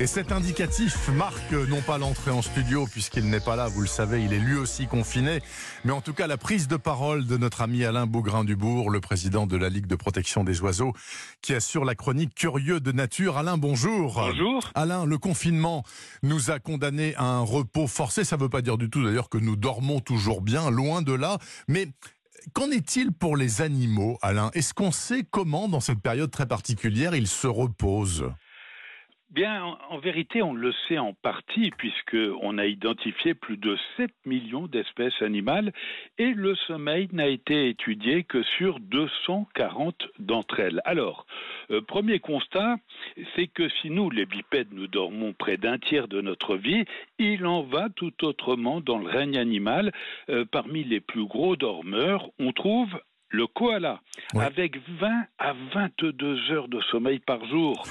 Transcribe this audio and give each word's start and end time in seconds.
Et 0.00 0.08
cet 0.08 0.32
indicatif 0.32 1.08
marque 1.10 1.52
non 1.52 1.80
pas 1.80 1.98
l'entrée 1.98 2.32
en 2.32 2.42
studio, 2.42 2.84
puisqu'il 2.90 3.30
n'est 3.30 3.38
pas 3.38 3.54
là, 3.54 3.68
vous 3.68 3.80
le 3.80 3.86
savez, 3.86 4.24
il 4.24 4.32
est 4.32 4.40
lui 4.40 4.56
aussi 4.56 4.88
confiné, 4.88 5.40
mais 5.84 5.92
en 5.92 6.00
tout 6.00 6.12
cas 6.12 6.26
la 6.26 6.36
prise 6.36 6.66
de 6.66 6.76
parole 6.76 7.26
de 7.26 7.36
notre 7.36 7.62
ami 7.62 7.84
Alain 7.84 8.04
Bougrain-Dubourg, 8.04 8.90
le 8.90 9.00
président 9.00 9.46
de 9.46 9.56
la 9.56 9.68
Ligue 9.68 9.86
de 9.86 9.94
protection 9.94 10.42
des 10.42 10.60
oiseaux, 10.62 10.92
qui 11.42 11.54
assure 11.54 11.84
la 11.84 11.94
chronique 11.94 12.34
Curieux 12.34 12.80
de 12.80 12.90
nature. 12.90 13.38
Alain, 13.38 13.56
bonjour. 13.56 14.14
Bonjour. 14.14 14.68
Alain, 14.74 15.06
le 15.06 15.16
confinement 15.16 15.84
nous 16.24 16.50
a 16.50 16.58
condamné 16.58 17.14
à 17.14 17.24
un 17.24 17.42
repos 17.42 17.86
forcé. 17.86 18.24
Ça 18.24 18.36
ne 18.36 18.42
veut 18.42 18.48
pas 18.48 18.62
dire 18.62 18.78
du 18.78 18.90
tout 18.90 19.04
d'ailleurs 19.04 19.28
que 19.28 19.38
nous 19.38 19.54
dormons 19.54 20.00
toujours 20.00 20.42
bien, 20.42 20.70
loin 20.70 21.02
de 21.02 21.12
là. 21.12 21.38
Mais 21.68 21.88
Qu'en 22.52 22.70
est-il 22.70 23.10
pour 23.10 23.38
les 23.38 23.62
animaux, 23.62 24.18
Alain? 24.20 24.50
Est-ce 24.52 24.74
qu'on 24.74 24.92
sait 24.92 25.24
comment, 25.28 25.66
dans 25.66 25.80
cette 25.80 26.00
période 26.00 26.30
très 26.30 26.44
particulière, 26.44 27.14
ils 27.14 27.26
se 27.26 27.46
reposent? 27.46 28.26
Bien, 29.34 29.76
en, 29.90 29.98
vérité, 29.98 30.42
on 30.42 30.54
le 30.54 30.72
sait 30.86 30.98
en 30.98 31.12
partie, 31.12 31.72
puisqu'on 31.72 32.56
a 32.56 32.66
identifié 32.66 33.34
plus 33.34 33.56
de 33.56 33.76
7 33.96 34.12
millions 34.26 34.68
d'espèces 34.68 35.20
animales 35.22 35.72
et 36.18 36.32
le 36.34 36.54
sommeil 36.54 37.08
n'a 37.10 37.26
été 37.26 37.68
étudié 37.68 38.22
que 38.22 38.44
sur 38.44 38.78
240 38.78 40.06
d'entre 40.20 40.60
elles. 40.60 40.80
Alors, 40.84 41.26
euh, 41.72 41.80
premier 41.80 42.20
constat, 42.20 42.76
c'est 43.34 43.48
que 43.48 43.68
si 43.80 43.90
nous, 43.90 44.08
les 44.08 44.24
bipèdes, 44.24 44.72
nous 44.72 44.86
dormons 44.86 45.32
près 45.32 45.56
d'un 45.56 45.78
tiers 45.78 46.06
de 46.06 46.20
notre 46.20 46.54
vie, 46.54 46.84
il 47.18 47.44
en 47.44 47.62
va 47.62 47.88
tout 47.88 48.24
autrement 48.24 48.80
dans 48.80 48.98
le 48.98 49.08
règne 49.08 49.36
animal. 49.36 49.90
Euh, 50.28 50.44
parmi 50.44 50.84
les 50.84 51.00
plus 51.00 51.26
gros 51.26 51.56
dormeurs, 51.56 52.30
on 52.38 52.52
trouve 52.52 53.00
le 53.28 53.46
koala, 53.46 54.00
avec 54.38 54.76
20 55.00 55.24
à 55.38 55.52
22 55.74 56.50
heures 56.52 56.68
de 56.68 56.80
sommeil 56.90 57.18
par 57.18 57.44
jour 57.46 57.84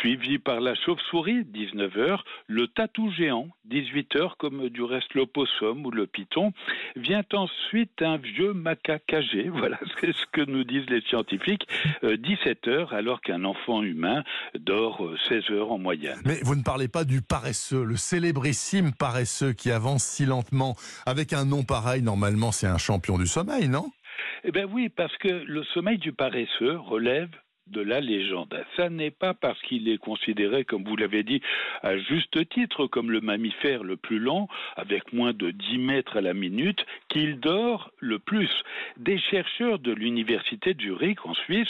suivi 0.00 0.38
par 0.38 0.60
la 0.60 0.74
chauve-souris, 0.74 1.44
19 1.44 1.96
heures, 1.96 2.24
le 2.46 2.68
tatou 2.68 3.10
géant, 3.12 3.48
18 3.66 4.16
heures, 4.16 4.36
comme 4.36 4.68
du 4.68 4.82
reste 4.82 5.14
l'opossum 5.14 5.84
ou 5.84 5.90
le 5.90 6.06
python. 6.06 6.52
Vient 6.96 7.24
ensuite 7.32 8.00
un 8.02 8.16
vieux 8.16 8.52
macaque 8.52 9.12
âgé, 9.12 9.48
voilà 9.52 9.78
ce 10.02 10.26
que 10.32 10.42
nous 10.42 10.64
disent 10.64 10.88
les 10.88 11.00
scientifiques, 11.02 11.66
17 12.02 12.68
euh, 12.68 12.70
heures, 12.70 12.92
alors 12.92 13.20
qu'un 13.20 13.44
enfant 13.44 13.82
humain 13.82 14.22
dort 14.58 15.02
16 15.28 15.44
euh, 15.50 15.54
heures 15.54 15.72
en 15.72 15.78
moyenne. 15.78 16.18
Mais 16.24 16.40
vous 16.42 16.54
ne 16.54 16.62
parlez 16.62 16.88
pas 16.88 17.04
du 17.04 17.22
paresseux, 17.22 17.84
le 17.84 17.96
célébrissime 17.96 18.92
paresseux 18.92 19.52
qui 19.52 19.70
avance 19.70 20.04
si 20.04 20.26
lentement. 20.26 20.76
Avec 21.06 21.32
un 21.32 21.44
nom 21.44 21.64
pareil, 21.64 22.02
normalement, 22.02 22.52
c'est 22.52 22.66
un 22.66 22.78
champion 22.78 23.18
du 23.18 23.26
sommeil, 23.26 23.68
non? 23.68 23.90
Eh 24.48 24.50
bien 24.50 24.64
oui, 24.64 24.88
parce 24.88 25.14
que 25.18 25.28
le 25.28 25.62
sommeil 25.62 25.98
du 25.98 26.14
paresseux 26.14 26.78
relève 26.78 27.28
de 27.66 27.82
la 27.82 28.00
légende. 28.00 28.64
Ça 28.78 28.88
n'est 28.88 29.10
pas 29.10 29.34
parce 29.34 29.60
qu'il 29.60 29.90
est 29.90 29.98
considéré, 29.98 30.64
comme 30.64 30.84
vous 30.84 30.96
l'avez 30.96 31.22
dit, 31.22 31.42
à 31.82 31.98
juste 31.98 32.48
titre, 32.48 32.86
comme 32.86 33.10
le 33.10 33.20
mammifère 33.20 33.84
le 33.84 33.98
plus 33.98 34.18
lent, 34.18 34.48
avec 34.76 35.12
moins 35.12 35.34
de 35.34 35.50
10 35.50 35.76
mètres 35.76 36.16
à 36.16 36.22
la 36.22 36.32
minute, 36.32 36.82
qu'il 37.10 37.40
dort 37.40 37.92
le 37.98 38.18
plus. 38.18 38.48
Des 38.96 39.18
chercheurs 39.18 39.80
de 39.80 39.92
l'université 39.92 40.72
de 40.72 40.88
en 41.28 41.34
Suisse 41.34 41.68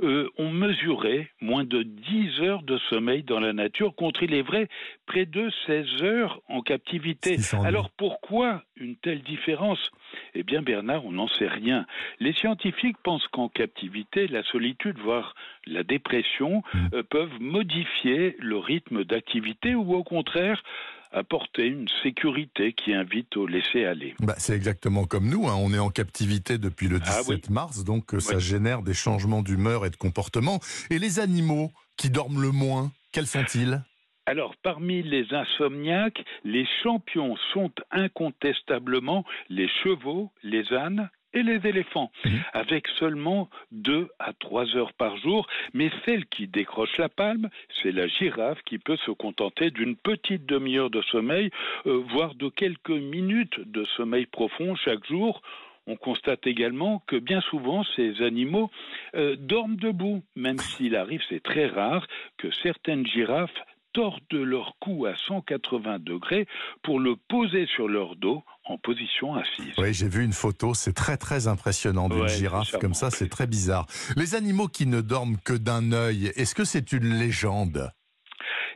euh, 0.00 0.28
ont 0.38 0.50
mesuré 0.50 1.30
moins 1.40 1.64
de 1.64 1.82
10 1.82 2.40
heures 2.40 2.62
de 2.62 2.78
sommeil 2.90 3.22
dans 3.22 3.40
la 3.40 3.52
nature 3.52 3.94
contre, 3.94 4.22
il 4.22 4.32
est 4.32 4.42
vrai, 4.42 4.68
près 5.06 5.26
de 5.26 5.50
16 5.66 6.02
heures 6.02 6.40
en 6.48 6.62
captivité. 6.62 7.36
Alors 7.64 7.90
pourquoi 7.90 8.62
une 8.76 8.96
telle 8.96 9.22
différence? 9.22 9.90
Eh 10.34 10.42
bien 10.42 10.62
Bernard, 10.62 11.04
on 11.04 11.12
n'en 11.12 11.28
sait 11.28 11.48
rien. 11.48 11.84
Les 12.20 12.32
scientifiques 12.32 12.98
pensent 13.02 13.26
qu'en 13.28 13.48
captivité, 13.48 14.28
la 14.28 14.42
solitude, 14.44 14.98
voire 14.98 15.34
la 15.66 15.82
dépression, 15.82 16.62
mmh. 16.72 16.78
euh, 16.94 17.02
peuvent 17.02 17.40
modifier 17.40 18.36
le 18.38 18.56
rythme 18.56 19.04
d'activité 19.04 19.74
ou 19.74 19.94
au 19.94 20.04
contraire 20.04 20.62
apporter 21.12 21.66
une 21.66 21.88
sécurité 22.02 22.72
qui 22.72 22.92
invite 22.92 23.36
au 23.36 23.46
laisser 23.46 23.84
aller. 23.84 24.14
Bah, 24.20 24.34
c'est 24.38 24.54
exactement 24.54 25.04
comme 25.04 25.28
nous, 25.28 25.48
hein. 25.48 25.56
on 25.58 25.72
est 25.72 25.78
en 25.78 25.90
captivité 25.90 26.58
depuis 26.58 26.88
le 26.88 27.00
17 27.00 27.44
ah 27.48 27.52
mars, 27.52 27.84
donc 27.84 28.14
euh, 28.14 28.20
ça 28.20 28.38
génère 28.38 28.82
des 28.82 28.94
changements 28.94 29.42
d'humeur 29.42 29.86
et 29.86 29.90
de 29.90 29.96
comportement. 29.96 30.60
Et 30.90 30.98
les 30.98 31.20
animaux 31.20 31.72
qui 31.96 32.10
dorment 32.10 32.40
le 32.40 32.50
moins, 32.50 32.92
quels 33.12 33.26
sont-ils? 33.26 33.82
Alors, 34.26 34.54
parmi 34.62 35.02
les 35.02 35.32
insomniaques, 35.32 36.22
les 36.44 36.66
champions 36.82 37.34
sont 37.54 37.72
incontestablement 37.90 39.24
les 39.48 39.68
chevaux, 39.82 40.30
les 40.42 40.70
ânes 40.74 41.08
et 41.38 41.42
les 41.42 41.66
éléphants, 41.66 42.10
mhm. 42.24 42.40
avec 42.52 42.88
seulement 42.98 43.48
deux 43.72 44.08
à 44.18 44.32
trois 44.32 44.76
heures 44.76 44.92
par 44.92 45.16
jour. 45.18 45.46
Mais 45.72 45.90
celle 46.04 46.26
qui 46.26 46.46
décroche 46.46 46.96
la 46.98 47.08
palme, 47.08 47.48
c'est 47.82 47.92
la 47.92 48.06
girafe 48.06 48.60
qui 48.62 48.78
peut 48.78 48.98
se 49.06 49.10
contenter 49.10 49.70
d'une 49.70 49.96
petite 49.96 50.46
demi-heure 50.46 50.90
de 50.90 51.02
sommeil, 51.02 51.50
euh, 51.86 52.02
voire 52.10 52.34
de 52.34 52.48
quelques 52.48 52.90
minutes 52.90 53.60
de 53.60 53.84
sommeil 53.96 54.26
profond 54.26 54.74
chaque 54.76 55.06
jour. 55.06 55.42
On 55.86 55.96
constate 55.96 56.46
également 56.46 57.02
que 57.06 57.16
bien 57.16 57.40
souvent 57.40 57.82
ces 57.96 58.20
animaux 58.22 58.70
euh, 59.14 59.36
dorment 59.36 59.76
debout, 59.76 60.22
même 60.36 60.58
s'il 60.58 60.94
arrive, 60.96 61.22
c'est 61.30 61.42
très 61.42 61.66
rare, 61.66 62.06
que 62.36 62.50
certaines 62.50 63.06
girafes 63.06 63.54
tordent 63.92 64.22
leur 64.32 64.76
cou 64.80 65.06
à 65.06 65.14
180 65.16 65.98
degrés 66.00 66.46
pour 66.82 67.00
le 67.00 67.16
poser 67.16 67.66
sur 67.66 67.88
leur 67.88 68.16
dos 68.16 68.42
en 68.64 68.78
position 68.78 69.34
assise. 69.34 69.74
Oui, 69.78 69.94
j'ai 69.94 70.08
vu 70.08 70.24
une 70.24 70.32
photo, 70.32 70.74
c'est 70.74 70.92
très 70.92 71.16
très 71.16 71.48
impressionnant 71.48 72.08
d'une 72.08 72.28
girafe 72.28 72.76
comme 72.78 72.94
ça, 72.94 73.10
c'est 73.10 73.28
très 73.28 73.46
bizarre. 73.46 73.86
Les 74.16 74.34
animaux 74.34 74.68
qui 74.68 74.86
ne 74.86 75.00
dorment 75.00 75.38
que 75.44 75.54
d'un 75.54 75.92
œil, 75.92 76.32
est-ce 76.36 76.54
que 76.54 76.64
c'est 76.64 76.92
une 76.92 77.18
légende? 77.18 77.90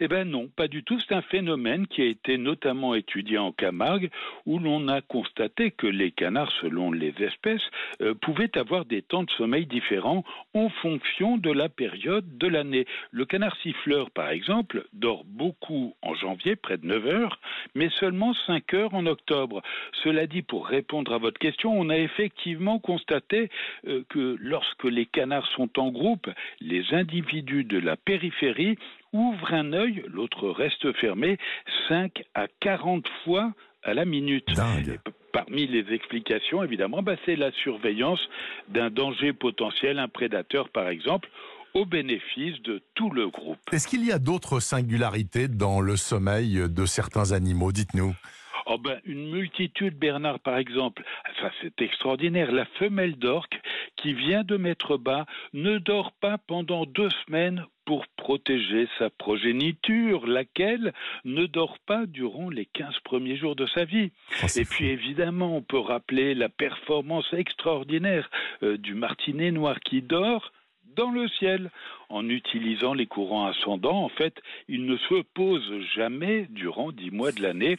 Eh 0.00 0.08
bien 0.08 0.24
non, 0.24 0.48
pas 0.48 0.66
du 0.66 0.82
tout. 0.82 0.98
C'est 0.98 1.14
un 1.14 1.20
phénomène 1.20 1.86
qui 1.86 2.00
a 2.00 2.06
été 2.06 2.38
notamment 2.38 2.94
étudié 2.94 3.36
en 3.36 3.52
Camargue, 3.52 4.10
où 4.46 4.58
l'on 4.58 4.88
a 4.88 5.02
constaté 5.02 5.70
que 5.70 5.86
les 5.86 6.10
canards, 6.10 6.52
selon 6.60 6.90
les 6.90 7.14
espèces, 7.22 7.62
euh, 8.00 8.14
pouvaient 8.14 8.56
avoir 8.56 8.86
des 8.86 9.02
temps 9.02 9.24
de 9.24 9.30
sommeil 9.32 9.66
différents 9.66 10.24
en 10.54 10.70
fonction 10.70 11.36
de 11.36 11.50
la 11.50 11.68
période 11.68 12.38
de 12.38 12.48
l'année. 12.48 12.86
Le 13.10 13.26
canard 13.26 13.54
siffleur, 13.58 14.10
par 14.10 14.30
exemple, 14.30 14.86
dort 14.94 15.24
beaucoup 15.26 15.94
en 16.00 16.14
janvier, 16.14 16.56
près 16.56 16.78
de 16.78 16.86
9 16.86 17.06
heures, 17.06 17.38
mais 17.74 17.90
seulement 17.90 18.32
5 18.46 18.72
heures 18.72 18.94
en 18.94 19.04
octobre. 19.04 19.60
Cela 20.02 20.26
dit, 20.26 20.42
pour 20.42 20.66
répondre 20.66 21.12
à 21.12 21.18
votre 21.18 21.38
question, 21.38 21.78
on 21.78 21.90
a 21.90 21.98
effectivement 21.98 22.78
constaté 22.78 23.50
euh, 23.86 24.02
que 24.08 24.36
lorsque 24.40 24.84
les 24.84 25.04
canards 25.04 25.48
sont 25.56 25.78
en 25.78 25.90
groupe, 25.90 26.30
les 26.60 26.94
individus 26.94 27.64
de 27.64 27.78
la 27.78 27.96
périphérie 27.96 28.78
ouvre 29.12 29.52
un 29.52 29.72
œil, 29.72 30.04
l'autre 30.08 30.48
reste 30.48 30.92
fermé, 30.94 31.38
5 31.88 32.22
à 32.34 32.46
40 32.60 33.06
fois 33.24 33.52
à 33.82 33.94
la 33.94 34.04
minute. 34.04 34.46
Parmi 35.32 35.66
les 35.66 35.92
explications, 35.94 36.62
évidemment, 36.62 37.02
bah, 37.02 37.16
c'est 37.24 37.36
la 37.36 37.52
surveillance 37.52 38.20
d'un 38.68 38.90
danger 38.90 39.32
potentiel, 39.32 39.98
un 39.98 40.08
prédateur 40.08 40.68
par 40.70 40.88
exemple, 40.88 41.28
au 41.74 41.86
bénéfice 41.86 42.60
de 42.62 42.82
tout 42.94 43.10
le 43.10 43.28
groupe. 43.28 43.58
Est-ce 43.72 43.86
qu'il 43.86 44.04
y 44.04 44.10
a 44.10 44.18
d'autres 44.18 44.58
singularités 44.58 45.46
dans 45.46 45.80
le 45.80 45.96
sommeil 45.96 46.68
de 46.68 46.84
certains 46.84 47.32
animaux 47.32 47.70
Dites-nous? 47.70 48.14
Oh 48.66 48.78
ben, 48.78 49.00
une 49.04 49.30
multitude, 49.30 49.98
Bernard, 49.98 50.38
par 50.38 50.56
exemple. 50.56 51.02
Ça, 51.40 51.50
c'est 51.60 51.80
extraordinaire. 51.82 52.52
La 52.52 52.66
femelle 52.78 53.16
d'orque, 53.16 53.60
qui 54.02 54.14
vient 54.14 54.44
de 54.44 54.56
mettre 54.56 54.96
bas, 54.96 55.26
ne 55.52 55.78
dort 55.78 56.12
pas 56.12 56.38
pendant 56.38 56.86
deux 56.86 57.10
semaines 57.26 57.64
pour 57.84 58.06
protéger 58.16 58.88
sa 58.98 59.10
progéniture, 59.10 60.26
laquelle 60.26 60.92
ne 61.24 61.46
dort 61.46 61.78
pas 61.86 62.06
durant 62.06 62.48
les 62.48 62.66
15 62.66 62.94
premiers 63.04 63.36
jours 63.36 63.56
de 63.56 63.66
sa 63.66 63.84
vie. 63.84 64.12
Oh, 64.42 64.46
et 64.56 64.64
puis 64.64 64.86
évidemment, 64.88 65.56
on 65.56 65.62
peut 65.62 65.78
rappeler 65.78 66.34
la 66.34 66.48
performance 66.48 67.26
extraordinaire 67.32 68.30
euh, 68.62 68.76
du 68.76 68.94
martinet 68.94 69.50
noir 69.50 69.80
qui 69.80 70.02
dort 70.02 70.52
dans 70.96 71.10
le 71.10 71.28
ciel 71.28 71.70
en 72.10 72.28
utilisant 72.28 72.92
les 72.92 73.06
courants 73.06 73.46
ascendants. 73.46 74.04
En 74.04 74.08
fait, 74.08 74.34
il 74.68 74.84
ne 74.84 74.96
se 74.96 75.22
pose 75.34 75.72
jamais 75.94 76.46
durant 76.50 76.92
dix 76.92 77.10
mois 77.10 77.32
de 77.32 77.42
l'année. 77.42 77.78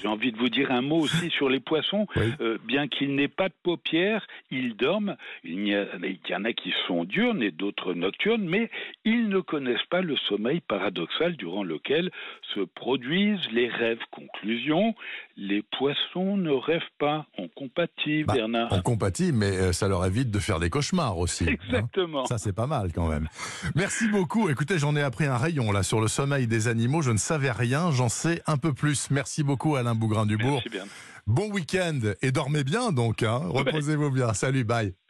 J'ai 0.00 0.08
envie 0.08 0.32
de 0.32 0.38
vous 0.38 0.48
dire 0.48 0.72
un 0.72 0.82
mot 0.82 0.98
aussi 0.98 1.30
sur 1.30 1.48
les 1.48 1.60
poissons. 1.60 2.06
Euh, 2.40 2.58
bien 2.64 2.88
qu'il 2.88 3.14
n'ait 3.14 3.28
pas 3.28 3.48
de 3.48 3.54
paupières, 3.62 4.26
ils 4.50 4.74
dorment. 4.76 5.16
Il 5.44 5.68
y, 5.68 5.76
il 6.02 6.18
y 6.28 6.34
en 6.34 6.44
a 6.44 6.52
qui 6.52 6.72
sont 6.86 7.04
diurnes 7.04 7.42
et 7.42 7.50
d'autres 7.50 7.94
nocturnes, 7.94 8.44
mais 8.44 8.70
ils 9.04 9.28
ne 9.28 9.40
connaissent 9.40 9.86
pas 9.90 10.00
le 10.00 10.16
sommeil 10.16 10.60
paradoxal 10.60 11.36
durant 11.36 11.62
lequel 11.62 12.10
se 12.54 12.60
produisent 12.60 13.50
les 13.52 13.68
rêves. 13.68 14.00
Conclusion, 14.10 14.94
les 15.36 15.62
poissons 15.62 16.36
ne 16.36 16.50
rêvent 16.50 16.82
pas. 16.98 17.26
On 17.38 17.48
compatit, 17.48 18.24
bah, 18.24 18.34
Bernard. 18.34 18.68
On 18.72 18.80
compatit, 18.80 19.32
mais 19.32 19.56
euh, 19.56 19.72
ça 19.72 19.88
leur 19.88 20.04
évite 20.06 20.30
de 20.30 20.38
faire 20.38 20.58
des 20.60 20.70
cauchemars 20.70 21.18
aussi. 21.18 21.44
Hein. 21.44 21.52
Exactement. 21.52 22.24
ça, 22.26 22.38
c'est 22.38 22.54
pas 22.54 22.66
mal 22.66 22.92
quand 22.92 23.08
même. 23.08 23.28
Merci 23.74 24.08
beaucoup. 24.08 24.48
Écoutez, 24.48 24.78
j'en 24.78 24.96
ai 24.96 25.02
appris 25.02 25.26
un 25.26 25.36
rayon 25.36 25.72
là 25.72 25.82
sur 25.82 26.00
le 26.00 26.08
sommeil 26.08 26.46
des 26.46 26.68
animaux. 26.68 27.02
Je 27.02 27.10
ne 27.10 27.18
savais 27.18 27.50
rien, 27.50 27.90
j'en 27.90 28.08
sais 28.08 28.42
un 28.46 28.56
peu 28.56 28.72
plus. 28.72 29.10
Merci 29.10 29.42
beaucoup 29.42 29.76
Alain 29.76 29.94
Bougrain-Dubourg. 29.94 30.62
Bon 31.26 31.50
week-end 31.50 32.00
et 32.22 32.32
dormez 32.32 32.64
bien 32.64 32.92
donc. 32.92 33.22
Hein. 33.22 33.40
Reposez-vous 33.44 34.10
bien. 34.10 34.32
Salut, 34.34 34.64
bye. 34.64 34.96